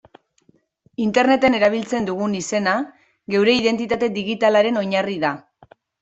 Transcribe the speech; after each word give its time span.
Interneten 1.03 1.57
erabiltzen 1.57 2.07
dugun 2.07 2.33
izena 2.39 2.73
geure 3.33 3.53
identitate 3.57 4.09
digitalaren 4.15 4.81
oinarri 4.81 5.19
da. 5.25 5.31